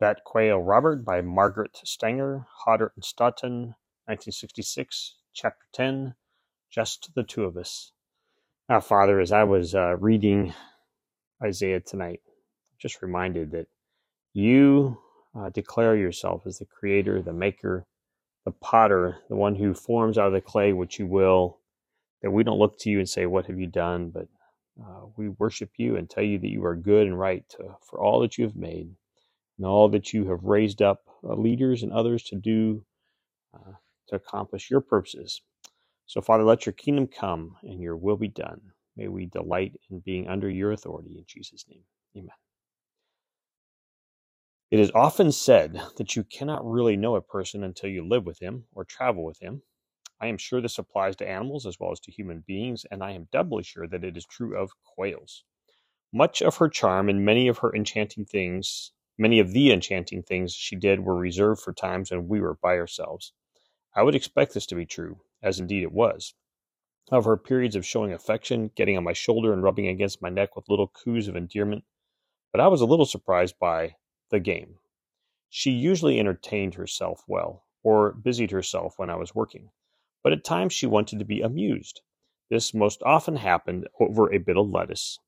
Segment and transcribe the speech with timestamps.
[0.00, 3.74] That Quail Robert by Margaret Stanger, Hodder and Stoughton,
[4.06, 6.14] 1966, Chapter 10,
[6.70, 7.92] Just the Two of Us.
[8.66, 10.54] Now, Father, as I was uh, reading
[11.42, 12.22] Isaiah tonight,
[12.78, 13.66] just reminded that
[14.32, 14.96] you
[15.38, 17.84] uh, declare yourself as the creator, the maker,
[18.46, 21.58] the potter, the one who forms out of the clay what you will,
[22.22, 24.08] that we don't look to you and say, What have you done?
[24.08, 24.28] but
[24.82, 28.00] uh, we worship you and tell you that you are good and right to, for
[28.00, 28.94] all that you have made
[29.60, 32.82] and all that you have raised up uh, leaders and others to do
[33.54, 33.72] uh,
[34.08, 35.42] to accomplish your purposes.
[36.06, 38.62] So, Father, let your kingdom come and your will be done.
[38.96, 41.82] May we delight in being under your authority in Jesus' name.
[42.16, 42.30] Amen.
[44.70, 48.38] It is often said that you cannot really know a person until you live with
[48.40, 49.60] him or travel with him.
[50.22, 53.10] I am sure this applies to animals as well as to human beings, and I
[53.10, 55.44] am doubly sure that it is true of quails.
[56.14, 60.54] Much of her charm and many of her enchanting things Many of the enchanting things
[60.54, 63.34] she did were reserved for times when we were by ourselves.
[63.94, 66.32] I would expect this to be true, as indeed it was.
[67.10, 70.56] Of her periods of showing affection, getting on my shoulder and rubbing against my neck
[70.56, 71.84] with little coos of endearment,
[72.50, 73.96] but I was a little surprised by
[74.30, 74.78] the game.
[75.50, 79.68] She usually entertained herself well, or busied herself when I was working,
[80.22, 82.00] but at times she wanted to be amused.
[82.48, 85.18] This most often happened over a bit of lettuce.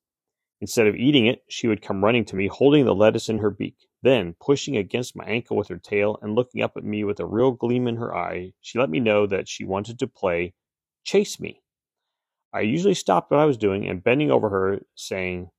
[0.63, 3.49] Instead of eating it, she would come running to me, holding the lettuce in her
[3.49, 3.75] beak.
[4.01, 7.25] Then, pushing against my ankle with her tail and looking up at me with a
[7.25, 10.53] real gleam in her eye, she let me know that she wanted to play
[11.03, 11.61] chase me.
[12.53, 15.49] I usually stopped what I was doing and bending over her, saying,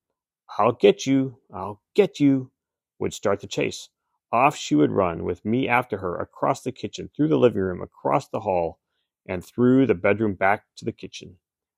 [0.59, 2.51] I'll get you, I'll get you,
[2.99, 3.91] would start the chase.
[4.33, 7.83] Off she would run, with me after her, across the kitchen, through the living room,
[7.83, 8.79] across the hall,
[9.29, 11.37] and through the bedroom back to the kitchen.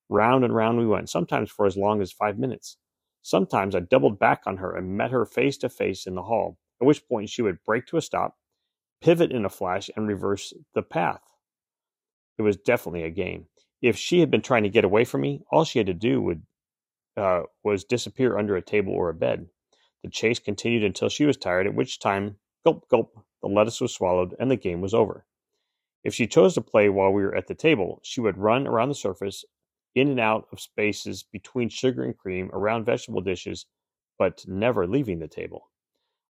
[0.09, 2.77] Round and round we went, sometimes for as long as five minutes.
[3.27, 6.59] Sometimes I doubled back on her and met her face to face in the hall,
[6.81, 8.37] at which point she would break to a stop,
[9.01, 11.25] pivot in a flash, and reverse the path.
[12.39, 13.47] It was definitely a game.
[13.83, 16.23] If she had been trying to get away from me, all she had to do
[16.23, 16.43] would
[17.17, 19.49] uh, was disappear under a table or a bed.
[20.05, 23.93] The chase continued until she was tired, at which time, gulp, gulp, the lettuce was
[23.93, 25.27] swallowed and the game was over.
[26.05, 28.91] If she chose to play while we were at the table, she would run around
[28.91, 29.45] the surface
[29.97, 33.67] in and out of spaces between sugar and cream, around vegetable dishes,
[34.19, 35.71] but never leaving the table.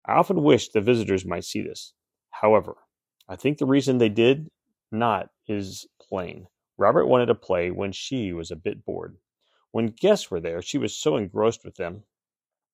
[0.05, 1.93] I often wished the visitors might see this.
[2.29, 2.75] However,
[3.27, 4.49] I think the reason they did
[4.91, 6.47] not is plain.
[6.77, 9.17] Robert wanted to play when she was a bit bored.
[9.71, 12.03] When guests were there, she was so engrossed with them,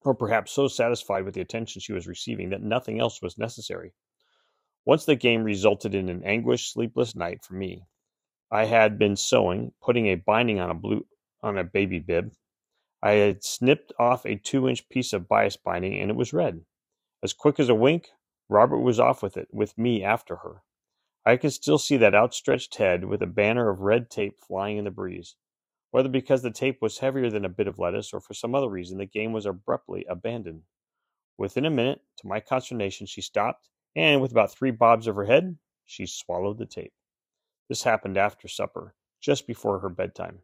[0.02, 3.94] or perhaps so satisfied with the attention she was receiving, that nothing else was necessary.
[4.84, 7.86] Once the game resulted in an anguished, sleepless night for me.
[8.52, 11.06] I had been sewing, putting a binding on a blue
[11.42, 12.34] on a baby bib.
[13.02, 16.66] I had snipped off a two inch piece of bias binding and it was red.
[17.24, 18.10] As quick as a wink,
[18.50, 20.64] Robert was off with it, with me after her.
[21.26, 24.84] I can still see that outstretched head with a banner of red tape flying in
[24.84, 25.36] the breeze.
[25.92, 28.70] Whether because the tape was heavier than a bit of lettuce or for some other
[28.70, 30.64] reason, the game was abruptly abandoned.
[31.38, 35.26] Within a minute, to my consternation, she stopped, and with about three bobs of her
[35.26, 36.94] head, she swallowed the tape.
[37.72, 40.42] This happened after supper, just before her bedtime.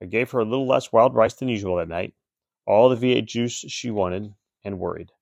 [0.00, 2.14] I gave her a little less wild rice than usual that night,
[2.66, 4.32] all the V8 juice she wanted,
[4.64, 5.12] and worried.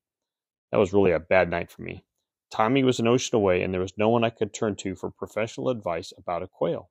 [0.70, 2.04] That was really a bad night for me.
[2.52, 5.10] Tommy was an ocean away, and there was no one I could turn to for
[5.10, 6.88] professional advice about a quail.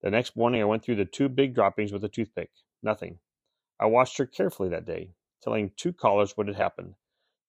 [0.00, 2.50] The next morning, I went through the two big droppings with a toothpick.
[2.80, 3.18] Nothing.
[3.80, 5.10] I watched her carefully that day,
[5.42, 6.94] telling two callers what had happened.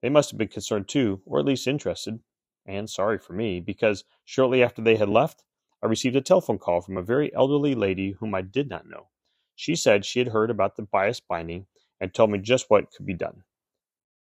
[0.01, 2.21] They must have been concerned too, or at least interested,
[2.65, 5.43] and sorry for me, because shortly after they had left,
[5.81, 9.07] I received a telephone call from a very elderly lady whom I did not know.
[9.55, 11.67] She said she had heard about the bias binding
[11.99, 13.43] and told me just what could be done.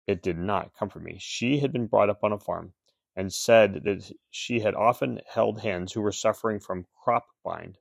[0.06, 1.16] It did not comfort me.
[1.18, 2.74] She had been brought up on a farm
[3.16, 7.78] and said that she had often held hens who were suffering from crop bind.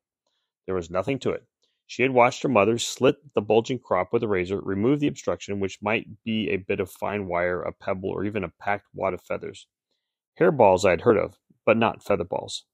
[0.65, 1.43] There was nothing to it.
[1.87, 5.59] She had watched her mother slit the bulging crop with a razor, remove the obstruction,
[5.59, 9.13] which might be a bit of fine wire, a pebble, or even a packed wad
[9.13, 9.67] of feathers.
[10.39, 12.65] Hairballs I had heard of, but not feather balls.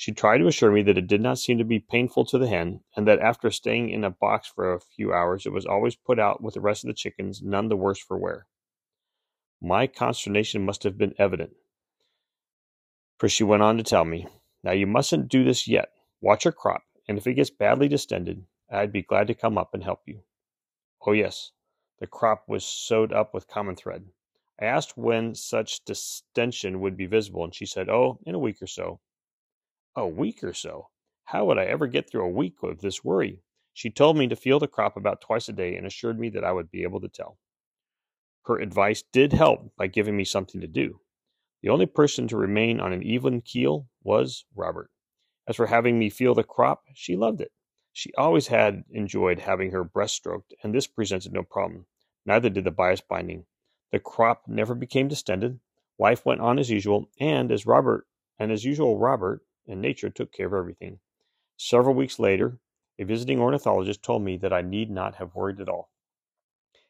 [0.00, 2.48] She tried to assure me that it did not seem to be painful to the
[2.48, 5.94] hen, and that after staying in a box for a few hours it was always
[5.94, 8.46] put out with the rest of the chickens, none the worse for wear.
[9.60, 11.54] My consternation must have been evident,
[13.18, 14.26] for she went on to tell me,
[14.64, 15.92] Now you mustn't do this yet.
[16.22, 19.74] Watch your crop, and if it gets badly distended, I'd be glad to come up
[19.74, 20.22] and help you.
[21.06, 21.52] Oh, yes,
[21.98, 24.06] the crop was sewed up with common thread.
[24.58, 28.62] I asked when such distension would be visible, and she said, Oh, in a week
[28.62, 29.00] or so.
[29.96, 30.90] A week or so!
[31.24, 33.42] How would I ever get through a week of this worry?
[33.72, 36.44] She told me to feel the crop about twice a day and assured me that
[36.44, 37.38] I would be able to tell.
[38.44, 41.00] Her advice did help by giving me something to do.
[41.62, 44.92] The only person to remain on an even keel was Robert.
[45.48, 47.50] As for having me feel the crop, she loved it.
[47.92, 51.86] She always had enjoyed having her breast stroked, and this presented no problem.
[52.24, 53.46] Neither did the bias binding.
[53.90, 55.58] The crop never became distended.
[55.98, 58.06] Life went on as usual, and as Robert
[58.38, 60.98] and as usual Robert and nature took care of everything.
[61.56, 62.58] Several weeks later,
[62.98, 65.90] a visiting ornithologist told me that I need not have worried at all.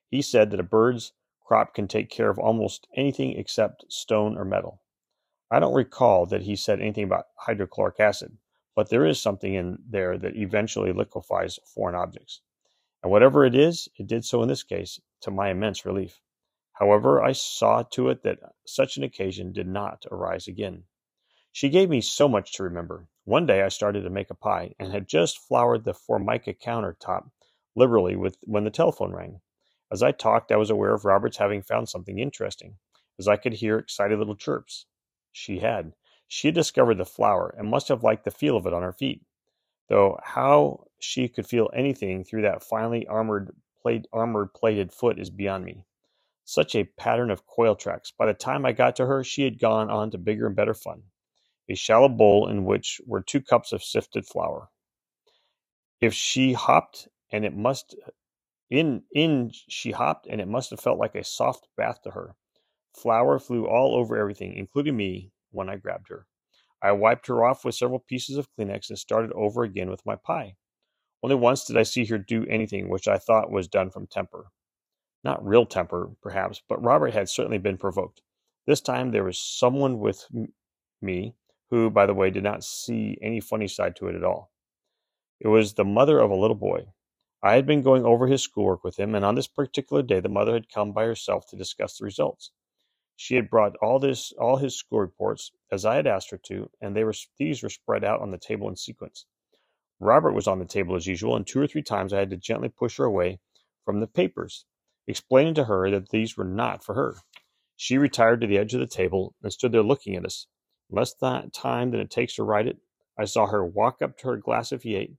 [0.08, 1.12] He said that a bird's
[1.44, 4.82] crop can take care of almost anything except stone or metal.
[5.50, 8.38] I don't recall that he said anything about hydrochloric acid,
[8.74, 12.40] but there is something in there that eventually liquefies foreign objects.
[13.02, 16.20] And whatever it is, it did so in this case, to my immense relief.
[16.72, 20.84] However, I saw to it that such an occasion did not arise again.
[21.52, 23.08] She gave me so much to remember.
[23.24, 27.30] One day I started to make a pie, and had just floured the formica countertop
[27.74, 29.40] liberally with when the telephone rang.
[29.90, 32.78] As I talked, I was aware of Robert's having found something interesting,
[33.18, 34.86] as I could hear excited little chirps.
[35.32, 35.94] She had.
[36.28, 38.92] She had discovered the flour and must have liked the feel of it on her
[38.92, 39.22] feet,
[39.88, 43.50] though how she could feel anything through that finely armored
[43.82, 45.84] plate, armored plated foot is beyond me.
[46.44, 48.12] Such a pattern of coil tracks.
[48.12, 50.74] By the time I got to her, she had gone on to bigger and better
[50.74, 51.02] fun.
[51.70, 54.70] A shallow bowl in which were two cups of sifted flour.
[56.00, 57.94] If she hopped, and it must
[58.68, 62.34] in in she hopped, and it must have felt like a soft bath to her.
[62.92, 66.26] Flour flew all over everything, including me, when I grabbed her.
[66.82, 70.16] I wiped her off with several pieces of Kleenex and started over again with my
[70.16, 70.56] pie.
[71.22, 74.50] Only once did I see her do anything which I thought was done from temper.
[75.22, 78.22] Not real temper, perhaps, but Robert had certainly been provoked.
[78.66, 80.26] This time there was someone with
[81.00, 81.36] me
[81.70, 84.50] who, by the way, did not see any funny side to it at all.
[85.40, 86.86] It was the mother of a little boy.
[87.42, 90.28] I had been going over his schoolwork with him, and on this particular day the
[90.28, 92.50] mother had come by herself to discuss the results.
[93.16, 96.70] She had brought all this, all his school reports, as I had asked her to,
[96.80, 99.26] and they were these were spread out on the table in sequence.
[100.00, 102.36] Robert was on the table as usual, and two or three times I had to
[102.36, 103.40] gently push her away
[103.84, 104.64] from the papers,
[105.06, 107.16] explaining to her that these were not for her.
[107.76, 110.46] She retired to the edge of the table and stood there looking at us.
[110.90, 112.78] Less that time than it takes to write it,
[113.18, 115.14] I saw her walk up to her glass of Yate,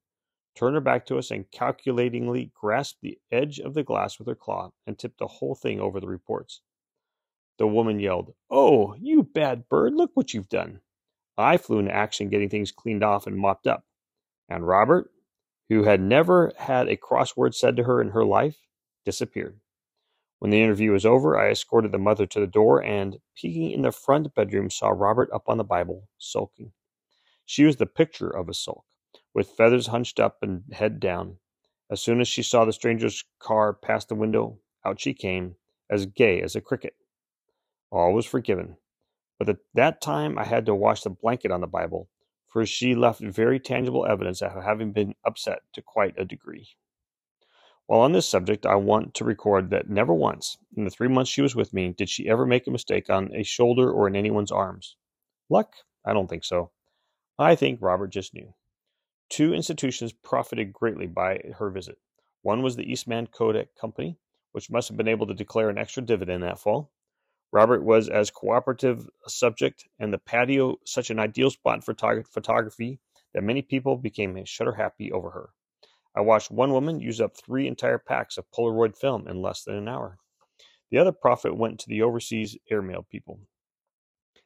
[0.56, 4.36] turn her back to us, and calculatingly grasp the edge of the glass with her
[4.36, 6.62] claw and tip the whole thing over the reports.
[7.58, 10.82] The woman yelled, Oh, you bad bird, look what you've done.
[11.38, 13.86] I flew into action getting things cleaned off and mopped up.
[14.50, 15.12] And Robert,
[15.70, 18.58] who had never had a crossword said to her in her life,
[19.06, 19.61] disappeared.
[20.42, 23.84] When the interview was over, I escorted the mother to the door and, peeking in
[23.84, 26.72] the front bedroom, saw Robert up on the Bible, sulking.
[27.46, 28.84] She was the picture of a sulk,
[29.36, 31.38] with feathers hunched up and head down.
[31.92, 35.58] As soon as she saw the stranger's car pass the window, out she came,
[35.92, 36.96] as gay as a cricket.
[37.92, 38.78] All was forgiven.
[39.38, 42.10] But at that time I had to wash the blanket on the Bible,
[42.48, 46.68] for she left very tangible evidence of having been upset to quite a degree.
[47.92, 51.30] While on this subject, I want to record that never once, in the three months
[51.30, 54.16] she was with me, did she ever make a mistake on a shoulder or in
[54.16, 54.96] anyone's arms.
[55.50, 55.74] Luck?
[56.06, 56.72] I don't think so.
[57.38, 58.54] I think Robert just knew.
[59.28, 61.98] Two institutions profited greatly by her visit.
[62.44, 64.18] One was the Eastman Kodak Company,
[64.54, 66.94] which must have been able to declare an extra dividend that fall.
[67.52, 73.02] Robert was as cooperative a subject, and the patio such an ideal spot for photography
[73.34, 75.50] that many people became shutter happy over her.
[76.16, 79.76] I watched one woman use up three entire packs of Polaroid film in less than
[79.76, 80.18] an hour.
[80.90, 83.40] The other profit went to the overseas airmail people.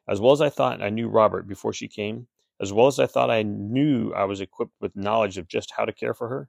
[0.08, 2.28] As well as I thought I knew Robert before she came,
[2.60, 5.84] as well as I thought I knew I was equipped with knowledge of just how
[5.84, 6.48] to care for her,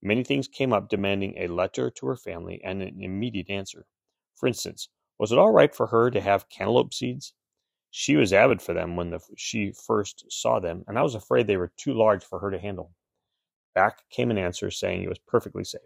[0.00, 3.86] many things came up demanding a letter to her family and an immediate answer.
[4.36, 4.88] For instance,
[5.18, 7.34] was it all right for her to have cantaloupe seeds?
[7.90, 11.46] She was avid for them when the, she first saw them, and I was afraid
[11.46, 12.92] they were too large for her to handle.
[13.74, 15.80] Back came an answer saying it was perfectly safe.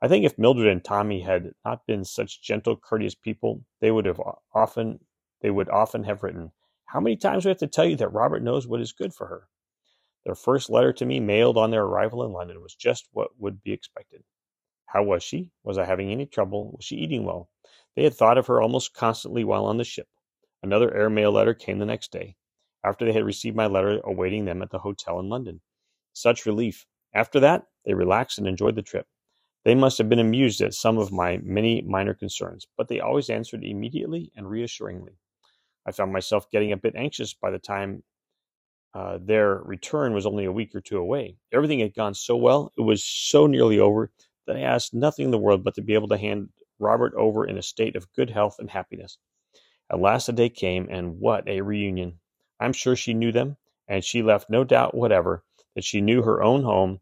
[0.00, 4.06] I think if Mildred and Tommy had not been such gentle, courteous people, they would
[4.06, 4.20] have
[4.54, 5.00] often
[5.40, 6.52] they would often have written,
[6.86, 9.14] How many times do we have to tell you that Robert knows what is good
[9.14, 9.48] for her?
[10.24, 13.62] Their first letter to me, mailed on their arrival in London, was just what would
[13.62, 14.24] be expected.
[14.86, 15.52] How was she?
[15.62, 16.72] Was I having any trouble?
[16.72, 17.50] Was she eating well?
[17.94, 20.08] They had thought of her almost constantly while on the ship.
[20.62, 22.36] Another airmail letter came the next day,
[22.82, 25.60] after they had received my letter awaiting them at the hotel in London.
[26.12, 26.86] Such relief.
[27.14, 29.06] After that, they relaxed and enjoyed the trip.
[29.64, 33.30] They must have been amused at some of my many minor concerns, but they always
[33.30, 35.18] answered immediately and reassuringly.
[35.86, 38.02] I found myself getting a bit anxious by the time
[38.94, 41.36] uh, their return was only a week or two away.
[41.52, 44.10] Everything had gone so well, it was so nearly over,
[44.46, 46.48] that I asked nothing in the world but to be able to hand
[46.78, 49.18] Robert over in a state of good health and happiness.
[49.90, 52.20] At last the day came, and what a reunion!
[52.60, 55.44] I'm sure she knew them, and she left no doubt whatever
[55.78, 56.98] that she knew her own home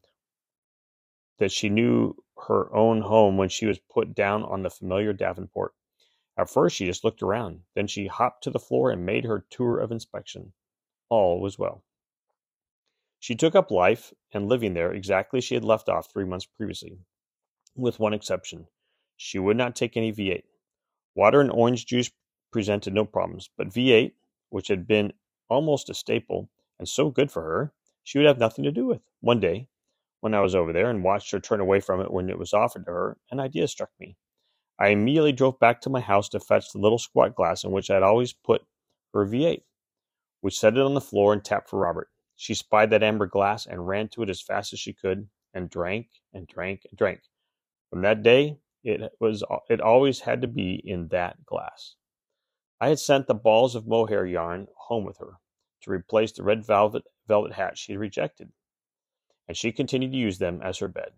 [1.39, 2.15] that she knew
[2.47, 5.73] her own home when she was put down on the familiar Davenport.
[6.37, 9.47] At first she just looked around, then she hopped to the floor and made her
[9.49, 10.53] tour of inspection.
[11.09, 11.85] All was well.
[13.19, 16.99] She took up life and living there exactly she had left off three months previously,
[17.75, 18.67] with one exception.
[19.17, 20.43] She would not take any V8.
[21.15, 22.11] Water and orange juice
[22.53, 24.13] presented no problems, but V8,
[24.51, 25.15] which had been
[25.49, 27.73] almost a staple and so good for her,
[28.07, 29.01] she would have nothing to do with.
[29.19, 29.67] One day,
[30.21, 32.53] when I was over there and watched her turn away from it when it was
[32.55, 34.17] offered to her, an idea struck me.
[34.79, 37.91] I immediately drove back to my house to fetch the little squat glass in which
[37.91, 38.63] I had always put
[39.13, 39.63] her V8.
[40.41, 42.09] We set it on the floor and tapped for Robert.
[42.37, 45.69] She spied that amber glass and ran to it as fast as she could and
[45.69, 47.23] drank and drank and drank.
[47.91, 51.97] From that day, it was it always had to be in that glass.
[52.81, 55.41] I had sent the balls of mohair yarn home with her
[55.83, 58.53] to replace the red velvet velvet hat she had rejected,
[59.49, 61.13] and she continued to use them as her bed.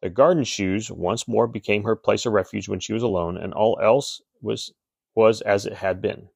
[0.00, 3.52] The garden shoes once more became her place of refuge when she was alone, and
[3.52, 4.72] all else was
[5.14, 6.28] was as it had been.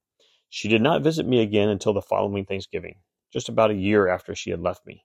[0.49, 2.97] She did not visit me again until the following Thanksgiving,
[3.33, 5.05] just about a year after she had left me.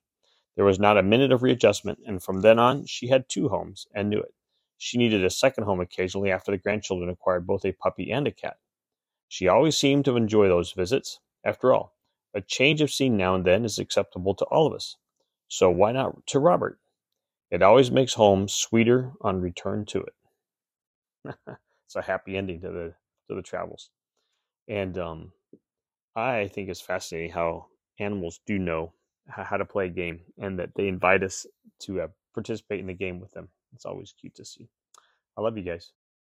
[0.56, 3.88] There was not a minute of readjustment, and from then on she had two homes
[3.94, 4.34] and knew it.
[4.80, 8.32] She needed a second home occasionally after the grandchildren acquired both a puppy and a
[8.32, 8.58] cat.
[9.28, 11.20] She always seemed to enjoy those visits.
[11.44, 11.97] After all,
[12.38, 14.98] a change of scene now and then is acceptable to all of us.
[15.50, 16.80] So why not to Robert?
[17.52, 20.16] It always makes home sweeter on return to it.
[21.88, 22.94] it's a happy ending to the
[23.30, 23.90] to the travels,
[24.68, 25.32] and um,
[26.16, 27.68] I think it's fascinating how
[28.00, 28.94] animals do know
[29.28, 31.46] how to play a game, and that they invite us
[31.82, 33.50] to uh, participate in the game with them.
[33.74, 34.70] It's always cute to see.
[35.38, 35.92] I love you guys.